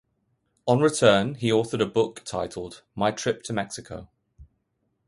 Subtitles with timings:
[0.65, 4.09] On return, he authored a book titled; "My Trip to Mexico".